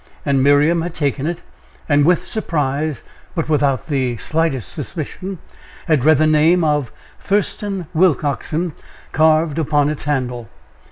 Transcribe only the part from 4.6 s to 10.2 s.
suspicion, had read the name of "Thurston Willcoxen" carved upon its